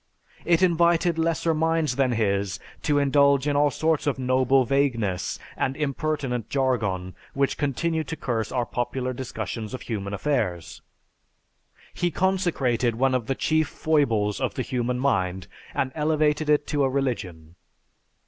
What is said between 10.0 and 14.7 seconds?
affairs. He consecrated one of the chief foibles of the